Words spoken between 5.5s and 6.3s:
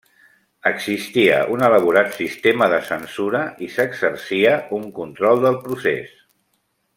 procés.